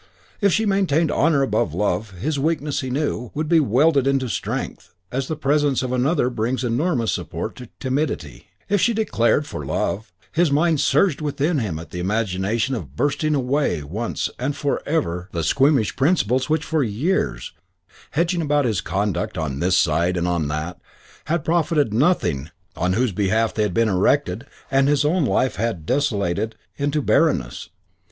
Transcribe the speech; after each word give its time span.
If 0.39 0.51
she 0.51 0.65
maintained 0.65 1.11
honour 1.11 1.43
above 1.43 1.75
love, 1.75 2.17
his 2.17 2.39
weakness, 2.39 2.79
he 2.81 2.89
knew, 2.89 3.29
would 3.35 3.47
be 3.47 3.59
welded 3.59 4.07
into 4.07 4.29
strength, 4.29 4.95
as 5.11 5.27
the 5.27 5.35
presence 5.35 5.83
of 5.83 5.91
another 5.91 6.31
brings 6.31 6.63
enormous 6.63 7.11
support 7.11 7.55
to 7.57 7.69
timidity; 7.79 8.47
if 8.67 8.81
she 8.81 8.95
declared 8.95 9.45
for 9.45 9.63
love, 9.63 10.11
his 10.31 10.51
mind 10.51 10.79
surged 10.81 11.21
within 11.21 11.59
him 11.59 11.77
at 11.77 11.91
the 11.91 11.99
imagination 11.99 12.73
of 12.73 12.95
bursting 12.95 13.35
away 13.35 13.83
once 13.83 14.27
and 14.39 14.55
for 14.55 14.81
ever 14.87 15.29
the 15.33 15.43
squeamish 15.43 15.95
principles 15.95 16.49
which 16.49 16.65
for 16.65 16.81
years, 16.83 17.53
hedging 18.09 18.41
about 18.41 18.65
his 18.65 18.81
conduct 18.81 19.37
on 19.37 19.59
this 19.59 19.77
side 19.77 20.17
and 20.17 20.27
on 20.27 20.47
that, 20.47 20.79
had 21.25 21.45
profited 21.45 21.93
nothing 21.93 22.45
those 22.45 22.51
on 22.83 22.93
whose 22.93 23.11
behalf 23.11 23.53
they 23.53 23.61
had 23.61 23.73
been 23.75 23.87
erected 23.87 24.47
and 24.71 24.87
his 24.87 25.05
own 25.05 25.25
life 25.25 25.57
had 25.57 25.85
desolated 25.85 26.55
into 26.75 27.03
barrenness. 27.03 27.69